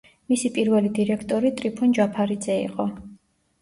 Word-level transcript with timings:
მისი 0.31 0.49
პირველი 0.55 0.91
დირექტორი 1.01 1.53
ტრიფონ 1.61 1.97
ჯაფარიძე 2.01 2.61
იყო. 2.67 2.93